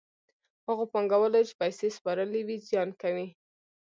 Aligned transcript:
هغو 0.67 0.83
پانګوالو 0.93 1.47
چې 1.47 1.53
پیسې 1.61 1.87
سپارلې 1.97 2.41
وي 2.47 2.57
زیان 2.69 2.89
کوي 3.01 3.27